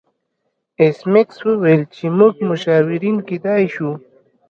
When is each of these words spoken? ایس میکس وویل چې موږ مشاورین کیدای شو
ایس 0.79 0.97
میکس 1.11 1.37
وویل 1.47 1.81
چې 1.95 2.05
موږ 2.17 2.33
مشاورین 2.49 3.17
کیدای 3.27 3.65
شو 3.73 3.89